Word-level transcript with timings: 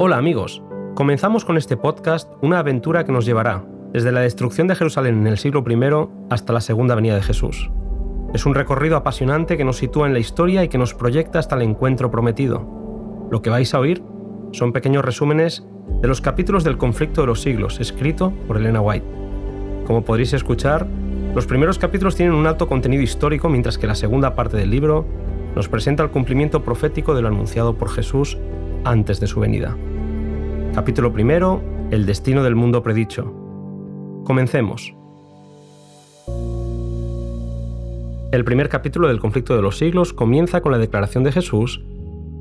Hola 0.00 0.16
amigos, 0.16 0.62
comenzamos 0.94 1.44
con 1.44 1.56
este 1.56 1.76
podcast 1.76 2.30
una 2.40 2.60
aventura 2.60 3.02
que 3.02 3.10
nos 3.10 3.26
llevará 3.26 3.64
desde 3.92 4.12
la 4.12 4.20
destrucción 4.20 4.68
de 4.68 4.76
Jerusalén 4.76 5.18
en 5.18 5.26
el 5.26 5.38
siglo 5.38 5.64
I 5.68 6.08
hasta 6.30 6.52
la 6.52 6.60
segunda 6.60 6.94
venida 6.94 7.16
de 7.16 7.22
Jesús. 7.22 7.68
Es 8.32 8.46
un 8.46 8.54
recorrido 8.54 8.96
apasionante 8.96 9.56
que 9.56 9.64
nos 9.64 9.78
sitúa 9.78 10.06
en 10.06 10.12
la 10.12 10.20
historia 10.20 10.62
y 10.62 10.68
que 10.68 10.78
nos 10.78 10.94
proyecta 10.94 11.40
hasta 11.40 11.56
el 11.56 11.62
encuentro 11.62 12.12
prometido. 12.12 12.64
Lo 13.28 13.42
que 13.42 13.50
vais 13.50 13.74
a 13.74 13.80
oír 13.80 14.04
son 14.52 14.72
pequeños 14.72 15.04
resúmenes 15.04 15.66
de 16.00 16.06
los 16.06 16.20
capítulos 16.20 16.62
del 16.62 16.78
conflicto 16.78 17.22
de 17.22 17.26
los 17.26 17.42
siglos, 17.42 17.80
escrito 17.80 18.32
por 18.46 18.56
Elena 18.56 18.80
White. 18.80 19.06
Como 19.84 20.02
podréis 20.02 20.32
escuchar, 20.32 20.86
los 21.34 21.46
primeros 21.46 21.76
capítulos 21.76 22.14
tienen 22.14 22.36
un 22.36 22.46
alto 22.46 22.68
contenido 22.68 23.02
histórico, 23.02 23.48
mientras 23.48 23.78
que 23.78 23.88
la 23.88 23.96
segunda 23.96 24.36
parte 24.36 24.58
del 24.58 24.70
libro 24.70 25.04
nos 25.56 25.68
presenta 25.68 26.04
el 26.04 26.10
cumplimiento 26.10 26.62
profético 26.62 27.16
de 27.16 27.22
lo 27.22 27.26
anunciado 27.26 27.74
por 27.74 27.90
Jesús 27.90 28.38
antes 28.84 29.18
de 29.18 29.26
su 29.26 29.40
venida. 29.40 29.76
Capítulo 30.78 31.12
primero, 31.12 31.60
el 31.90 32.06
destino 32.06 32.44
del 32.44 32.54
mundo 32.54 32.84
predicho. 32.84 33.34
Comencemos. 34.24 34.94
El 38.30 38.44
primer 38.44 38.68
capítulo 38.68 39.08
del 39.08 39.18
conflicto 39.18 39.56
de 39.56 39.62
los 39.62 39.76
siglos 39.76 40.12
comienza 40.12 40.60
con 40.60 40.70
la 40.70 40.78
declaración 40.78 41.24
de 41.24 41.32
Jesús, 41.32 41.82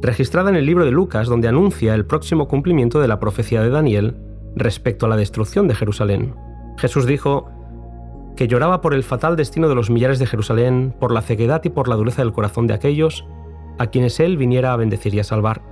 registrada 0.04 0.52
en 0.52 0.56
el 0.56 0.68
libro 0.68 0.86
de 0.86 0.92
Lucas, 0.92 1.28
donde 1.28 1.48
anuncia 1.48 1.96
el 1.96 2.06
próximo 2.06 2.48
cumplimiento 2.48 3.02
de 3.02 3.08
la 3.08 3.20
profecía 3.20 3.64
de 3.64 3.72
Daniel 3.72 4.18
respecto 4.56 5.08
a 5.08 5.10
la 5.10 5.18
destrucción 5.18 5.68
de 5.68 5.74
Jerusalén. 5.74 6.36
Jesús 6.78 7.08
dijo 7.08 7.50
que 8.36 8.48
lloraba 8.48 8.82
por 8.82 8.94
el 8.94 9.02
fatal 9.02 9.36
destino 9.36 9.68
de 9.68 9.74
los 9.74 9.90
millares 9.90 10.20
de 10.20 10.28
Jerusalén, 10.28 10.94
por 11.00 11.12
la 11.12 11.24
ceguedad 11.24 11.64
y 11.64 11.72
por 11.72 11.88
la 11.88 11.96
dureza 11.96 12.22
del 12.22 12.34
corazón 12.34 12.68
de 12.68 12.76
aquellos 12.76 13.26
a 13.80 13.88
quienes 13.88 14.20
él 14.20 14.38
viniera 14.38 14.74
a 14.74 14.78
bendecir 14.78 15.16
y 15.16 15.20
a 15.22 15.24
salvar. 15.24 15.64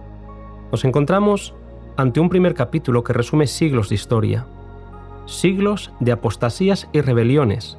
Nos 0.72 0.84
encontramos 0.84 1.54
ante 1.98 2.20
un 2.20 2.30
primer 2.30 2.54
capítulo 2.54 3.04
que 3.04 3.14
resume 3.14 3.48
siglos 3.48 3.90
de 3.90 3.96
historia, 3.96 4.46
siglos 5.26 5.92
de 6.00 6.12
apostasías 6.12 6.90
y 6.92 7.02
rebeliones, 7.02 7.78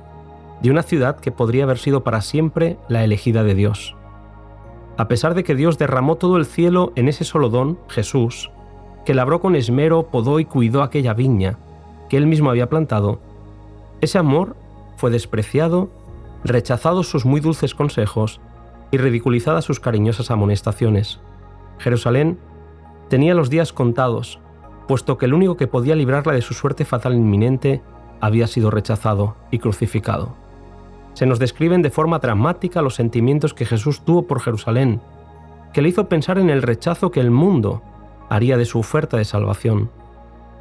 de 0.63 0.71
una 0.71 0.83
ciudad 0.83 1.21
que 1.21 1.33
podría 1.33 1.65
haber 1.65 1.79
sido 1.79 2.03
para 2.03 2.23
siempre 2.23 2.79
la 2.89 3.05
elegida 3.05 3.43
de 3.43 3.55
Dios. 3.55 3.95
A 4.97 5.09
pesar 5.09 5.35
de 5.35 5.45
que 5.45 5.55
Dios 5.55 5.77
derramó 5.77 6.17
todo 6.17 6.39
el 6.39 6.47
cielo 6.47 6.93
en 6.97 7.09
ese 7.09 7.25
solo 7.25 7.51
don, 7.51 7.79
Jesús, 7.89 8.51
que 9.05 9.15
labró 9.15 9.41
con 9.41 9.55
esmero, 9.55 10.07
podó 10.07 10.41
y 10.41 10.47
cuidó 10.47 10.83
aquella 10.83 11.13
viña 11.13 11.59
que 12.09 12.17
él 12.17 12.27
mismo 12.27 12.51
había 12.51 12.69
plantado, 12.69 13.21
ese 14.01 14.19
amor 14.19 14.57
fue 14.97 15.11
despreciado, 15.11 15.91
rechazados 16.45 17.09
sus 17.09 17.27
muy 17.27 17.41
dulces 17.41 17.75
consejos 17.75 18.41
y 18.91 18.99
ridiculizadas 18.99 19.65
sus 19.65 19.81
cariñosas 19.81 20.31
amonestaciones. 20.31 21.21
Jerusalén 21.79 22.39
tenía 23.09 23.35
los 23.35 23.51
días 23.51 23.73
contados, 23.73 24.41
puesto 24.89 25.19
que 25.19 25.27
el 25.27 25.35
único 25.35 25.57
que 25.57 25.67
podía 25.67 25.97
librarla 25.97 26.33
de 26.33 26.43
su 26.43 26.55
suerte 26.55 26.85
fatal 26.85 27.15
inminente 27.15 27.83
había 28.21 28.47
sido 28.47 28.71
rechazado 28.71 29.37
y 29.51 29.59
crucificado. 29.59 30.35
Se 31.15 31.27
nos 31.27 31.39
describen 31.39 31.83
de 31.83 31.91
forma 31.91 32.19
dramática 32.19 32.83
los 32.83 32.95
sentimientos 32.95 33.55
que 33.55 33.67
Jesús 33.67 34.03
tuvo 34.03 34.27
por 34.27 34.41
Jerusalén, 34.41 35.01
que 35.73 35.83
le 35.83 35.89
hizo 35.89 36.09
pensar 36.09 36.39
en 36.39 36.51
el 36.51 36.63
rechazo 36.63 37.11
que 37.11 37.21
el 37.21 37.31
mundo 37.31 37.83
haría 38.29 38.57
de 38.57 38.65
su 38.65 38.79
oferta 38.79 39.17
de 39.17 39.25
salvación. 39.25 39.91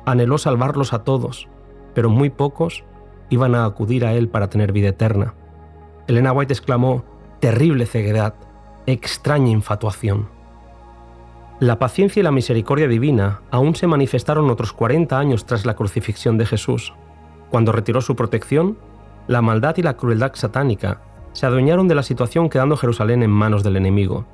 Anheló 0.05 0.37
salvarlos 0.37 0.93
a 0.93 1.03
todos, 1.03 1.47
pero 1.93 2.09
muy 2.09 2.29
pocos 2.29 2.83
iban 3.29 3.55
a 3.55 3.65
acudir 3.65 4.05
a 4.05 4.13
él 4.13 4.29
para 4.29 4.49
tener 4.49 4.71
vida 4.71 4.89
eterna. 4.89 5.33
Elena 6.07 6.31
White 6.31 6.53
exclamó, 6.53 7.03
terrible 7.39 7.85
ceguedad, 7.85 8.35
extraña 8.85 9.49
infatuación. 9.49 10.29
La 11.61 11.79
paciencia 11.79 12.19
y 12.19 12.23
la 12.23 12.33
misericordia 12.33 12.89
divina 12.89 13.39
aún 13.49 13.75
se 13.75 13.87
manifestaron 13.87 14.49
otros 14.49 14.73
40 14.73 15.17
años 15.17 15.45
tras 15.45 15.65
la 15.65 15.75
crucifixión 15.77 16.37
de 16.37 16.45
Jesús. 16.45 16.93
Cuando 17.49 17.71
retiró 17.71 18.01
su 18.01 18.17
protección, 18.17 18.77
la 19.27 19.41
maldad 19.41 19.77
y 19.77 19.81
la 19.81 19.95
crueldad 19.95 20.33
satánica 20.35 21.01
se 21.31 21.45
adueñaron 21.45 21.87
de 21.87 21.95
la 21.95 22.03
situación 22.03 22.49
quedando 22.49 22.75
Jerusalén 22.75 23.23
en 23.23 23.31
manos 23.31 23.63
del 23.63 23.77
enemigo. 23.77 24.25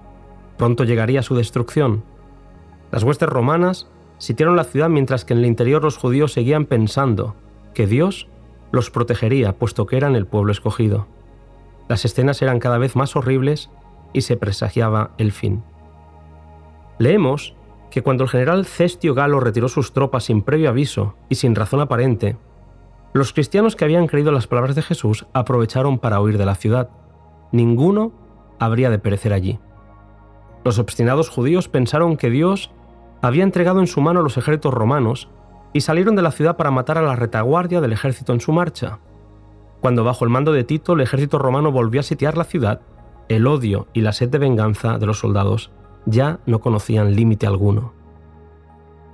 Pronto 0.58 0.84
llegaría 0.84 1.22
su 1.22 1.36
destrucción. 1.36 2.04
Las 2.92 3.04
huestes 3.04 3.30
romanas 3.30 3.88
sitiaron 4.18 4.56
la 4.56 4.64
ciudad 4.64 4.90
mientras 4.90 5.24
que 5.24 5.34
en 5.34 5.40
el 5.40 5.46
interior 5.46 5.84
los 5.84 5.98
judíos 5.98 6.34
seguían 6.34 6.66
pensando 6.66 7.36
que 7.76 7.86
Dios 7.86 8.30
los 8.72 8.90
protegería 8.90 9.54
puesto 9.60 9.86
que 9.86 9.98
eran 9.98 10.16
el 10.16 10.26
pueblo 10.26 10.52
escogido. 10.52 11.06
Las 11.88 12.04
escenas 12.04 12.42
eran 12.42 12.60
cada 12.60 12.80
vez 12.80 12.96
más 12.96 13.16
horribles 13.16 13.70
y 14.12 14.22
se 14.22 14.38
presagiaba 14.38 15.12
el 15.20 15.32
fin. 15.32 15.64
Leemos 17.02 17.56
que 17.90 18.04
cuando 18.04 18.26
el 18.26 18.30
general 18.30 18.64
Cestio 18.64 19.16
Galo 19.16 19.40
retiró 19.40 19.68
sus 19.70 19.92
tropas 19.92 20.26
sin 20.26 20.44
previo 20.44 20.70
aviso 20.70 21.16
y 21.30 21.36
sin 21.36 21.56
razón 21.56 21.80
aparente, 21.82 22.38
los 23.12 23.34
cristianos 23.34 23.76
que 23.76 23.86
habían 23.86 24.06
creído 24.06 24.32
las 24.32 24.46
palabras 24.46 24.76
de 24.76 24.84
Jesús 24.84 25.26
aprovecharon 25.34 25.98
para 25.98 26.22
huir 26.22 26.38
de 26.38 26.46
la 26.46 26.54
ciudad. 26.54 26.92
Ninguno 27.52 28.12
habría 28.60 28.92
de 28.92 29.00
perecer 29.00 29.34
allí. 29.34 29.58
Los 30.64 30.78
obstinados 30.78 31.30
judíos 31.30 31.70
pensaron 31.70 32.18
que 32.18 32.30
Dios 32.30 32.70
había 33.24 33.46
entregado 33.46 33.80
en 33.80 33.88
su 33.88 34.00
mano 34.00 34.22
los 34.22 34.38
ejércitos 34.38 34.72
romanos 34.72 35.28
y 35.74 35.82
salieron 35.82 36.16
de 36.16 36.22
la 36.22 36.32
ciudad 36.32 36.56
para 36.56 36.70
matar 36.70 37.00
a 37.00 37.02
la 37.02 37.16
retaguardia 37.16 37.82
del 37.82 37.94
ejército 37.94 38.32
en 38.32 38.42
su 38.42 38.52
marcha. 38.52 39.00
Cuando 39.80 40.04
bajo 40.04 40.24
el 40.24 40.30
mando 40.30 40.54
de 40.54 40.66
Tito 40.66 40.94
el 40.94 41.02
ejército 41.02 41.40
romano 41.40 41.72
volvió 41.72 42.02
a 42.02 42.04
sitiar 42.04 42.38
la 42.38 42.44
ciudad, 42.44 42.82
el 43.28 43.48
odio 43.48 43.88
y 43.92 44.02
la 44.02 44.14
sed 44.14 44.30
de 44.30 44.38
venganza 44.38 45.00
de 45.00 45.08
los 45.08 45.18
soldados 45.18 45.72
ya 46.06 46.40
no 46.46 46.60
conocían 46.60 47.16
límite 47.16 47.48
alguno. 47.48 47.94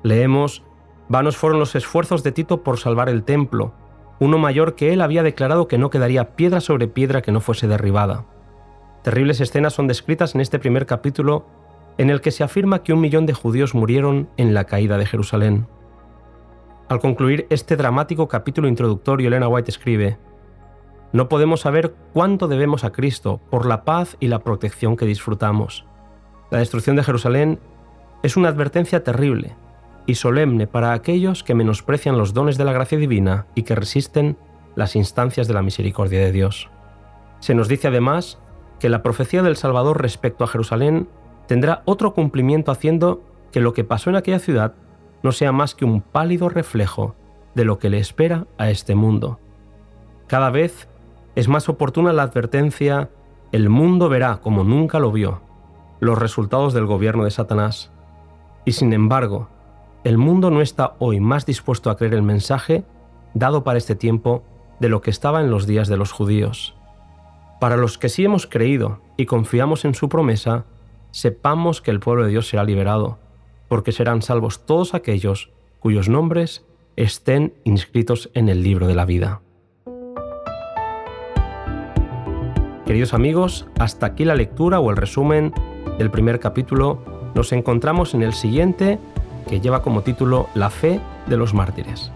Leemos, 0.03 0.63
vanos 1.09 1.37
fueron 1.37 1.59
los 1.59 1.75
esfuerzos 1.75 2.23
de 2.23 2.31
Tito 2.31 2.63
por 2.63 2.77
salvar 2.77 3.09
el 3.09 3.23
templo, 3.23 3.73
uno 4.19 4.37
mayor 4.37 4.75
que 4.75 4.93
él 4.93 5.01
había 5.01 5.23
declarado 5.23 5.67
que 5.67 5.77
no 5.77 5.89
quedaría 5.89 6.35
piedra 6.35 6.61
sobre 6.61 6.87
piedra 6.87 7.21
que 7.21 7.31
no 7.31 7.41
fuese 7.41 7.67
derribada. 7.67 8.25
Terribles 9.03 9.39
escenas 9.41 9.73
son 9.73 9.87
descritas 9.87 10.35
en 10.35 10.41
este 10.41 10.59
primer 10.59 10.85
capítulo 10.85 11.45
en 11.97 12.09
el 12.09 12.21
que 12.21 12.31
se 12.31 12.43
afirma 12.43 12.83
que 12.83 12.93
un 12.93 13.01
millón 13.01 13.25
de 13.25 13.33
judíos 13.33 13.73
murieron 13.73 14.29
en 14.37 14.53
la 14.53 14.65
caída 14.65 14.97
de 14.97 15.05
Jerusalén. 15.05 15.67
Al 16.89 16.99
concluir 16.99 17.47
este 17.49 17.75
dramático 17.75 18.27
capítulo 18.27 18.67
introductorio, 18.67 19.27
Elena 19.27 19.47
White 19.47 19.71
escribe, 19.71 20.17
No 21.11 21.27
podemos 21.27 21.61
saber 21.61 21.95
cuánto 22.13 22.47
debemos 22.47 22.83
a 22.83 22.91
Cristo 22.91 23.41
por 23.49 23.65
la 23.65 23.83
paz 23.83 24.15
y 24.19 24.27
la 24.27 24.39
protección 24.39 24.95
que 24.95 25.05
disfrutamos. 25.05 25.85
La 26.49 26.59
destrucción 26.59 26.95
de 26.95 27.03
Jerusalén 27.03 27.59
es 28.23 28.37
una 28.37 28.47
advertencia 28.47 29.03
terrible 29.03 29.55
y 30.05 30.15
solemne 30.15 30.65
para 30.65 30.93
aquellos 30.93 31.43
que 31.43 31.53
menosprecian 31.53 32.17
los 32.17 32.33
dones 32.33 32.57
de 32.57 32.63
la 32.63 32.71
gracia 32.71 32.97
divina 32.97 33.47
y 33.53 33.63
que 33.63 33.75
resisten 33.75 34.37
las 34.75 34.95
instancias 34.95 35.47
de 35.47 35.53
la 35.53 35.61
misericordia 35.61 36.19
de 36.19 36.31
Dios. 36.31 36.69
Se 37.39 37.53
nos 37.53 37.67
dice 37.67 37.89
además 37.89 38.39
que 38.79 38.87
la 38.87 39.03
profecía 39.03 39.43
del 39.43 39.57
Salvador 39.57 40.01
respecto 40.01 40.45
a 40.45 40.47
Jerusalén 40.47 41.09
tendrá 41.47 41.81
otro 41.85 42.13
cumplimiento 42.13 42.71
haciendo 42.71 43.23
que 43.51 43.59
lo 43.59 43.73
que 43.73 43.83
pasó 43.83 44.09
en 44.09 44.15
aquella 44.15 44.39
ciudad 44.39 44.73
no 45.23 45.33
sea 45.33 45.51
más 45.51 45.75
que 45.75 45.83
un 45.83 46.01
pálido 46.01 46.47
reflejo 46.47 47.15
de 47.55 47.65
lo 47.65 47.77
que 47.77 47.89
le 47.89 47.99
espera 47.99 48.47
a 48.57 48.69
este 48.69 48.95
mundo. 48.95 49.39
Cada 50.27 50.49
vez 50.49 50.87
es 51.35 51.49
más 51.49 51.67
oportuna 51.67 52.13
la 52.13 52.23
advertencia, 52.23 53.09
el 53.51 53.69
mundo 53.69 54.07
verá 54.07 54.37
como 54.37 54.63
nunca 54.63 54.99
lo 54.99 55.11
vio 55.11 55.46
los 55.99 56.17
resultados 56.17 56.73
del 56.73 56.85
gobierno 56.85 57.23
de 57.23 57.31
Satanás. 57.31 57.91
Y 58.65 58.73
sin 58.73 58.93
embargo, 58.93 59.49
el 60.03 60.17
mundo 60.17 60.51
no 60.51 60.61
está 60.61 60.95
hoy 60.99 61.19
más 61.19 61.45
dispuesto 61.45 61.89
a 61.89 61.97
creer 61.97 62.13
el 62.13 62.23
mensaje 62.23 62.83
dado 63.33 63.63
para 63.63 63.77
este 63.77 63.95
tiempo 63.95 64.43
de 64.79 64.89
lo 64.89 65.01
que 65.01 65.09
estaba 65.09 65.41
en 65.41 65.49
los 65.49 65.67
días 65.67 65.87
de 65.87 65.97
los 65.97 66.11
judíos. 66.11 66.75
Para 67.59 67.77
los 67.77 67.97
que 67.97 68.09
sí 68.09 68.23
hemos 68.23 68.45
creído 68.45 69.01
y 69.17 69.25
confiamos 69.25 69.85
en 69.85 69.95
su 69.95 70.09
promesa, 70.09 70.65
sepamos 71.11 71.81
que 71.81 71.91
el 71.91 71.99
pueblo 71.99 72.23
de 72.23 72.29
Dios 72.29 72.47
será 72.47 72.63
liberado, 72.63 73.17
porque 73.67 73.91
serán 73.91 74.21
salvos 74.21 74.65
todos 74.65 74.93
aquellos 74.93 75.51
cuyos 75.79 76.09
nombres 76.09 76.65
estén 76.95 77.53
inscritos 77.63 78.29
en 78.33 78.49
el 78.49 78.63
libro 78.63 78.87
de 78.87 78.95
la 78.95 79.05
vida. 79.05 79.41
Queridos 82.85 83.13
amigos, 83.13 83.67
hasta 83.79 84.05
aquí 84.05 84.23
la 84.23 84.35
lectura 84.35 84.79
o 84.79 84.89
el 84.89 84.97
resumen 84.97 85.53
del 85.97 86.11
primer 86.11 86.39
capítulo, 86.39 86.99
nos 87.35 87.51
encontramos 87.51 88.13
en 88.13 88.23
el 88.23 88.33
siguiente, 88.33 88.99
que 89.47 89.61
lleva 89.61 89.81
como 89.81 90.01
título 90.01 90.47
La 90.53 90.69
fe 90.69 90.99
de 91.27 91.37
los 91.37 91.53
mártires. 91.53 92.11